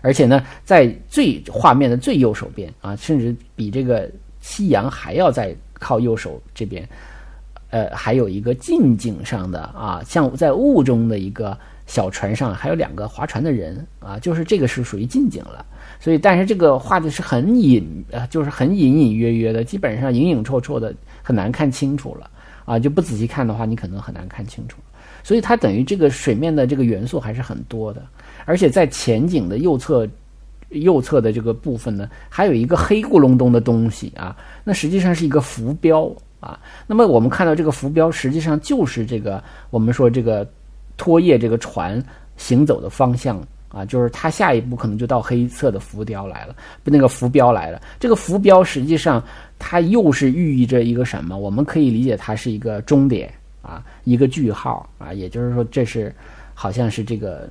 [0.00, 4.10] 而且呢，在最画面的最右手边啊，甚至比这个。
[4.40, 6.88] 夕阳还要在靠右手这边，
[7.70, 15.64] 呃，还有一个近景上的啊，像在雾中的一个小船上，还有两个划船的人啊，就是这个是属于近景了。
[16.00, 22.30] 所以，但是这个画的是很隐，呃，就是很隐隐约约的，基本上影影绰绰的，很难看清楚了
[22.64, 22.78] 啊。
[22.78, 24.78] 就不仔细看的话，你可能很难看清楚。
[25.22, 28.02] 所以它等于这个水面的这个元素还是很多的，
[28.46, 30.08] 而且在前景的右侧。
[30.70, 36.58] 右侧的这个部分呢，还有一个黑咕隆咚的东西啊，那实际上是一个浮标啊。
[36.86, 40.48] 那么我们看到这个浮标，实际上就是这个我们说这个
[40.96, 42.00] 拖曳这个船
[42.36, 46.54] 行走的方向啊，就是它下一步可能就到黑色的浮雕来了，
[46.84, 47.82] 不那个浮标来了。
[47.98, 49.22] 这个浮标实际上
[49.58, 51.36] 它又是寓意着一个什么？
[51.36, 56.14] 我们可以理解它是一个终点啊，一个句号啊，也就是说这是
[56.54, 57.48] 好像是这个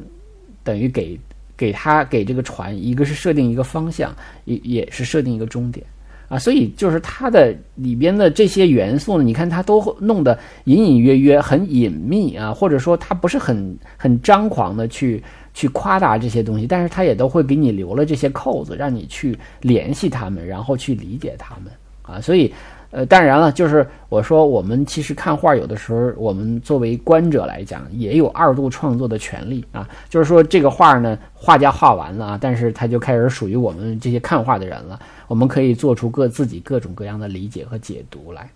[0.64, 1.20] 等于给。
[1.60, 5.86] 给他给这个船，一个是设定一个方向，也也是设定一个终点，
[6.30, 15.22] 啊，所以就是它的里边的这些元素呢，你看它都弄得隐隐约约，很隐秘啊，或者说它不是很很张狂的去
[15.54, 22.54] 去夸大这些东西，但是它也都会给你留了这些扣子，让你去联系他们，然后去理解他们啊，所以。
[22.92, 29.88] 呃，当然了，就是我说，我们其实看画，有的时候我们作为观者来讲，也有二度创作的权利啊。
[30.10, 35.00] 就是说，这个画呢，画家画完了啊，但是他就开始属于我们这些看画的人了。
[35.28, 38.50] 我们可以做出各自己各种各样的理解和解读来。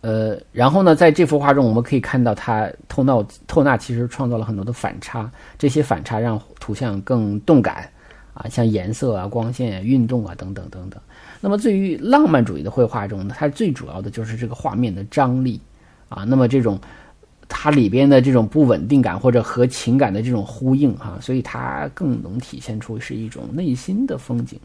[0.00, 7.86] 呃，然后呢，在这幅画中，我们可以看到他透纳透纳其实创造了很多的反差，这些反差让图像更动感
[8.32, 10.98] 啊，像颜色啊、光线啊、运动啊等等等等。
[11.46, 15.60] 那么，对于浪漫主义的绘画中呢，它最主要的就是这个画面的张力
[16.08, 16.24] 啊。
[16.24, 16.80] 那么，这种
[17.50, 24.58] 它里边的这种不稳定感或者和情感的这种呼应哈，所以它更能体现出是一种内心的风景。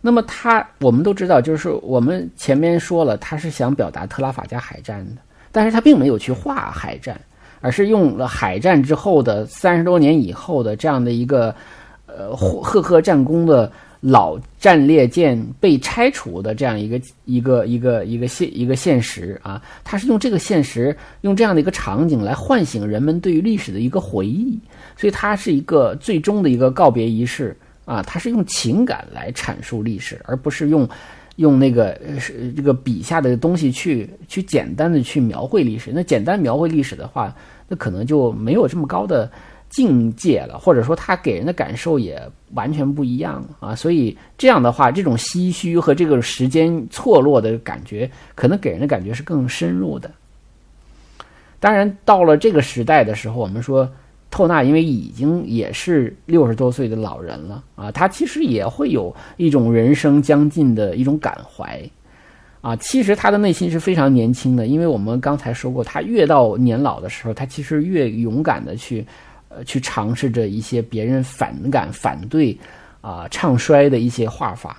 [0.00, 5.20] 那么，它我们都知道，就是我们前面说了，他是想表达特拉法加海战的，
[5.52, 7.20] 但是他并没有去画海战，
[7.60, 11.54] 而是用了海战之后的三十多年以后的这样的一个。
[12.16, 24.58] 呃，赫赫战功的老战列舰被拆除的这样一个一个一个一个现一个现实啊，它是用这个现实，用这样的一个场景来唤醒人们对于历史的一个回忆，
[24.96, 30.88] 所以它是一个最终的一个告别仪式啊，它是用情感来阐述历史，而不是用
[31.36, 35.90] 用那个是这个笔下的东西去去简单的去描绘历史。
[35.92, 37.34] 那简单描绘历史的话，
[37.68, 39.30] 那可能就没有这么高的。
[39.76, 42.18] 境界了，或者说他给人的感受也
[42.54, 50.10] 完全不一样啊，所以这样的话，这种唏嘘和这个时间错落的感觉，可能给人的感觉是更深入的。
[51.60, 53.86] 当然，到了这个时代的时候，我们说
[54.30, 61.78] 透纳因为已经也是六十多岁的老人了啊，他其实也会有一种人生将近的一种感怀
[62.62, 62.74] 啊。
[62.76, 69.06] 其实他的内心是非常年轻的，因为我们刚才说过，他越到年老的时候，他其实越勇敢的去。
[69.48, 72.56] 呃去尝试着一些别人反感、反对，
[73.00, 74.76] 啊，唱衰的一些画法，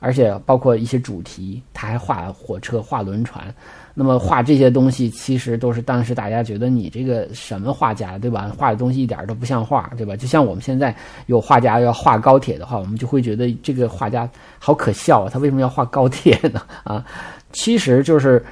[0.00, 3.52] 而且包括一些主题，他还画火车、画轮船。
[3.96, 8.50] 那么画这些东西，其实都是当时大家觉得你这个什么画家，对吧？
[8.58, 10.16] 画的东西一点都不像画，对吧？
[10.16, 10.92] 就像我们现在
[11.26, 15.30] 有画家要画高铁的话，我们就会觉得这个画家好可笑啊！
[15.32, 16.60] 他为什么要画高铁呢？
[16.82, 17.04] 啊，
[17.52, 18.44] 其实就是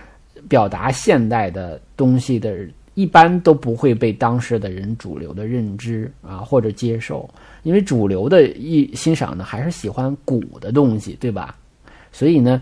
[0.48, 2.57] 表达现代的东西的。
[2.94, 7.28] 一般都不会被当时的人主流的认知啊或者接受，
[7.62, 11.57] 因为主流的一欣赏呢还是喜欢古的东西，对吧？
[12.12, 12.61] 所以呢，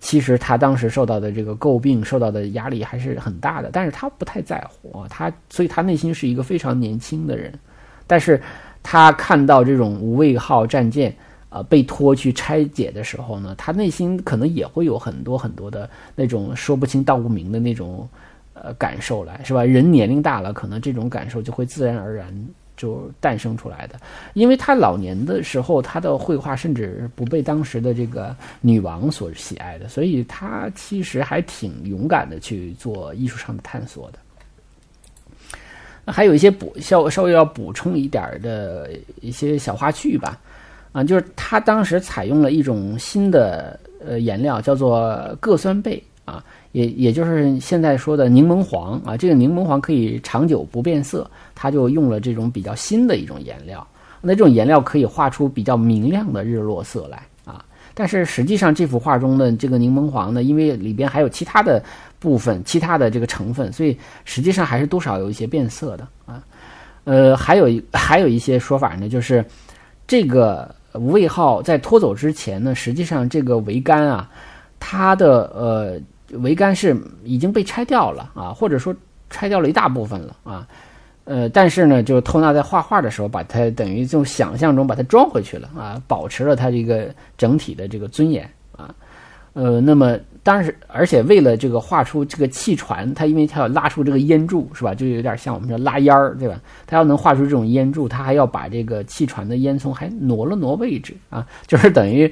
[0.00, 7.56] 其实他当时受到的这个诟病、受到的压力还是很大的，但是他不太在乎啊，他所以他内心是一个非常年轻的人，
[8.08, 8.42] 但是
[8.82, 11.14] 他看到这种无畏号战舰
[11.48, 18.08] 啊被拖去拆解的时候呢，他内心可能也会有很多很多的那种说不清道不明的那种。
[18.62, 19.64] 呃感受来，是吧？
[19.64, 22.32] 人年龄大了，可能这种感受就会自然而然
[22.76, 24.00] 就诞生出来的。
[24.34, 34.18] 因为他老年的时候，他的绘画甚至不被当时的这个女王所喜爱的，所以他其实还挺勇敢的去做艺术上的探索的。
[36.04, 38.90] 还有一些补稍稍微要补充一点的
[39.20, 40.36] 一些小花絮吧，
[40.90, 53.86] 啊，就是他当时采用了一种新的呃颜料，叫做铬酸钡啊，也也就是现在说的柠檬黄啊，这个柠檬黄可以长久不变色，他就用了这种比较新的一种颜料，
[54.20, 57.64] 那这种颜料可以画出比较明亮的日落色来啊，
[57.94, 61.82] 但是实际上这幅画中的这个柠檬黄呢，因为里边还有其他的。
[62.22, 66.40] 部分其他的这个成分，所以实际上还是多少有一些变色的啊。
[67.02, 69.44] 呃，还有一还有一些说法呢，就是
[70.06, 74.30] 这个无畏号在拖走之前呢，实际上这个桅杆啊，
[74.78, 76.00] 它的呃
[76.32, 78.94] 桅杆是已经被拆掉了啊，或者说
[79.30, 80.66] 拆掉了一大部分了啊。
[81.24, 88.94] 呃，但是呢，就透纳在画画的时候，把它等于就想象中把它装回去了啊，保持了它这个整体的这个尊严啊。
[89.52, 90.18] 呃，那么。
[90.44, 94.92] 当然是，而且为了这个画出这个气船，它因为它要拉出这个烟柱，是吧？
[94.92, 96.60] 就有点像我们说拉烟儿，对吧？
[96.84, 102.28] 它要能画出这种烟柱，它还要把这个气船的烟囱还挪了挪位置啊，就是等于，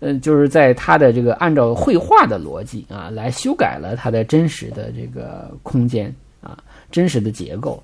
[0.00, 6.58] 呃，就是在它的这个按照绘画的逻辑啊，来修改了它的真实的这个空间啊，
[6.90, 7.82] 真实的结构。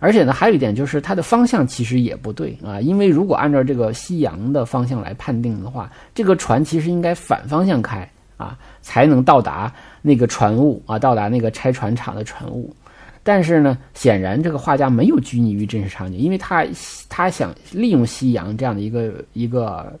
[0.00, 8.08] 而且呢，还有一点就是它的方向其实也不对啊，因为如果按照这个夕阳的方向来判定的话，这个船其实应该反方向开。
[8.42, 9.72] 啊，才能到达
[10.02, 12.74] 那个船坞啊，到达那个拆船厂的船坞。
[13.22, 16.66] 但是呢，显然这个画家没有拘泥于真实场景，因为他
[17.08, 19.96] 他想利用夕阳这样的一个一个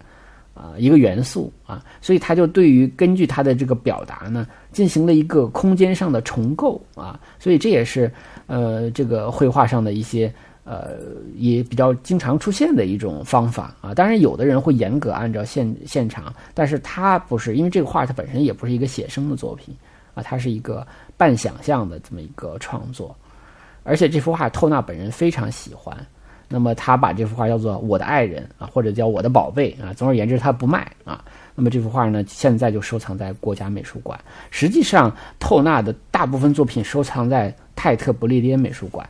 [0.54, 8.10] 啊一个元素啊，所以他就对于根据他的这个表达呢，进行了一个空间上的重构啊，所以这也是
[8.48, 10.32] 呃这个绘画上的一些。
[10.64, 10.96] 呃，
[11.36, 19.74] 也比较经常出现的一种方法啊，当然有的人会严格按照现现场，但是他不是，因为这个画它本身也不是一个写生的作品
[20.14, 20.86] 啊，它是一个
[21.16, 23.16] 半想象的这么一个创作，
[23.82, 25.96] 而且这幅画透纳本人非常喜欢，
[26.46, 31.24] 那么他把这幅画叫做我的爱人啊，或者叫我的宝贝啊，总而言之他不卖啊，
[31.56, 34.16] 那么这幅画呢，现在就收藏在国家美术馆，
[34.52, 39.04] 实际上透纳的大部分作品收藏在泰特不列颠美术馆。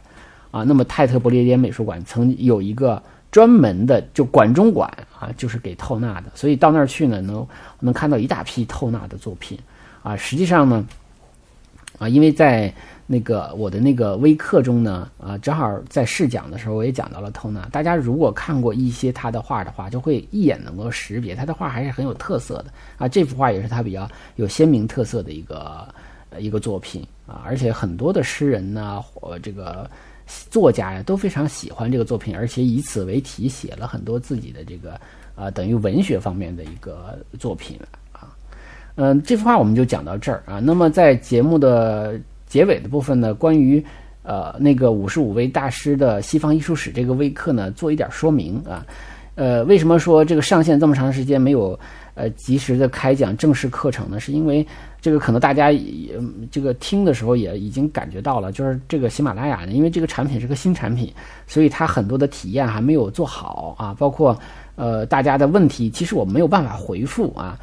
[0.52, 4.86] 啊，那么泰特不列颠美术馆曾有一个专门的就馆中馆
[5.18, 7.44] 啊，就是给透纳的，所以到那儿去呢，能
[7.80, 9.58] 能看到一大批透纳的作品
[10.02, 10.14] 啊。
[10.14, 10.86] 实际上呢，
[11.98, 12.70] 啊，因为在
[13.06, 17.66] 那个我的那个微课中呢，啊，正好在试讲的时候我也讲到了透纳。
[17.72, 22.66] 大家如果看过一些他的画的话，就会一眼能够识别他的画还是很有特色的
[22.98, 23.08] 啊。
[23.08, 25.88] 这幅画也是他比较有鲜明特色的一个
[26.38, 29.88] 一个作品啊，而且很多的诗人呢，或这个。
[30.50, 35.00] 作家呀都非常喜欢这个作品，而且以此为题写了很多自己的这个
[35.34, 37.78] 啊等于文学方面的一个作品
[38.12, 38.34] 啊。
[38.94, 40.58] 嗯，这幅画我们就讲到这儿啊。
[40.58, 43.84] 那么在节目的结尾的部分呢，关于
[44.22, 48.86] 呃那个五十五位大师的西方艺术史这个微课呢，做一点说明啊。
[49.34, 51.78] 呃，为什么说这个上线这么长时间没有
[52.14, 54.20] 呃及时的开讲正式课程呢？
[54.20, 54.66] 是因为
[55.00, 56.14] 这个可能大家也
[56.50, 61.12] 这个听的时候也已经感觉到了，就是这个喜马拉雅呢，因为这个产品是个新产品，
[61.46, 64.38] 所以它很多的体验还没有做好啊，包括
[64.76, 67.58] 呃大家的问题，其实我没有办法回复啊，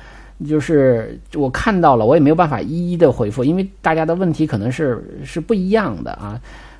[0.47, 6.39] 就是我看到了，我也没有办法一一的回复，因为大家的问题可能是是不一样的啊。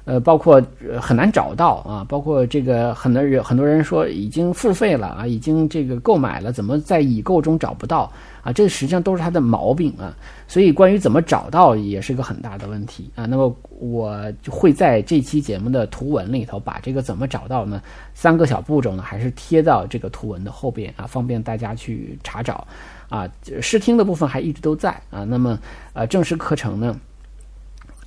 [0.10, 8.52] 呃，包括呃很难找到啊，包括这个很多人很多人说已经付费了啊，已经这个购买了，怎么在已购中找不到啊？
[8.52, 10.12] 这实际上都是他的毛病啊。
[10.48, 13.28] 所以关于怎么找到也是一个很大的问题啊。
[13.28, 17.80] 那么我就会在这期节目的图文里头把这个怎么找到呢？
[18.16, 22.68] 三个小步骤呢，还是贴到这个图文的后边啊，方便大家去查找
[23.10, 23.30] 啊。
[23.62, 25.24] 试听的部分还一直都在啊。
[25.24, 25.60] 那么
[25.94, 27.00] 呃，正式课程呢，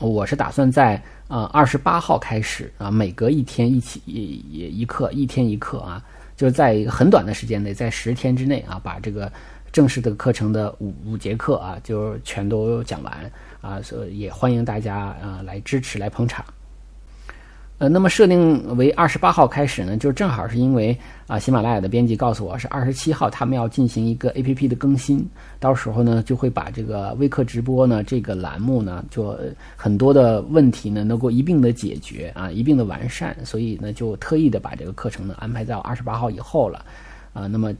[0.01, 1.01] 我是打算在。
[1.33, 6.05] 啊，二十八号开始啊，每隔一天一起一一课，一天一课啊，
[6.37, 9.33] 就是在一个很短的时间内，在十天之内啊，把这个
[9.73, 16.45] 正式的课程的五五节课啊，就全都讲完啊，所以也欢迎大家啊来支持来捧场。
[17.83, 25.29] 呃，那么设定为二十八号开始呢，就正好是因为啊，喜马拉雅的编辑告诉我是二十七号他们要进行一个 A P P 的更新，
[25.59, 29.37] 到时候呢就会把这个微课直播呢这个栏目呢就
[29.75, 36.85] 很多的问题呢能够一并的解决啊，一并的完善，所以呢就特意的把这个课程呢安排在二十八号以后了
[37.33, 37.49] 啊。
[37.49, 37.75] 那么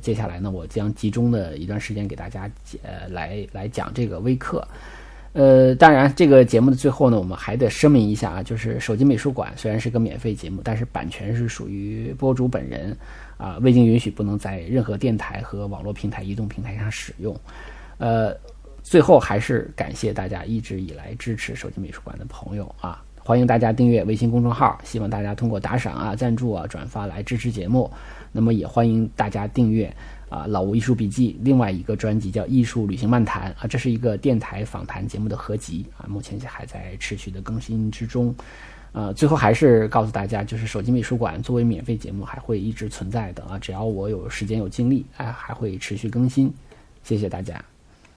[0.00, 2.48] 接下来呢，我将集中的一段时间给大家
[2.84, 4.64] 呃来来讲这个微课。
[5.32, 12.94] 呃，当然，这个节目的最后呢，我们还得声明一下啊，就是手机美术馆虽然是个免费节目，但是版权是属于播主本人
[13.38, 17.34] 啊，未经允许不能在任何电台和网络平台、移动平台上使用。
[17.96, 18.36] 呃，
[18.82, 27.90] 最后还是感谢大家一直以来支持手机美术馆的朋友啊，欢迎大家订阅微信公众号，希望大家通过打赏啊、赞助啊、转发来支持节目。
[28.32, 29.94] 那么也欢迎大家订阅。
[30.32, 38.34] 啊，老吴艺术笔记，另外一个专辑叫《艺术旅行漫谈》啊，这是一个电台访谈节目的合集啊，目前还在持续的更新之中。
[38.92, 46.50] 呃，最后还是告诉大家，就是手机美术馆作为免费节目还会一直存在的啊，只要我有时间有精力，哎，还会持续更新。
[47.02, 47.71] 谢谢大家。